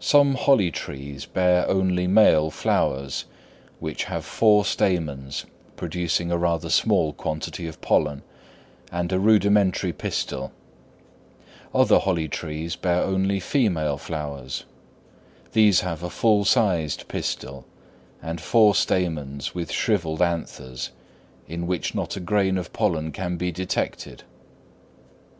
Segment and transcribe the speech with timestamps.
[0.00, 3.26] Some holly trees bear only male flowers,
[3.78, 5.46] which have four stamens
[5.76, 8.22] producing a rather small quantity of pollen,
[8.90, 10.50] and a rudimentary pistil;
[11.72, 14.64] other holly trees bear only female flowers;
[15.52, 17.64] these have a full sized pistil,
[18.20, 20.90] and four stamens with shrivelled anthers,
[21.46, 24.24] in which not a grain of pollen can be detected.